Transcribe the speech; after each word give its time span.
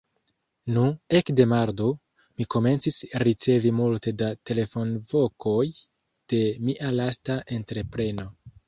Nu, 0.77 0.85
ekde 1.19 1.45
Mardo, 1.51 1.89
mi 2.41 2.47
komencis 2.55 2.97
ricevi 3.27 3.75
multe 3.83 4.15
da 4.23 4.33
telefonvokoj 4.53 5.65
de 6.35 6.45
mia 6.69 6.95
lasta 7.01 7.43
entrepreno. 7.63 8.33